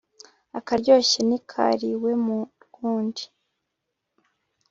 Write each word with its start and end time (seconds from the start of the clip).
akaryoshye 0.59 1.19
ntikariwe 1.27 2.11
mu 2.25 2.39
rw'undi 2.63 3.23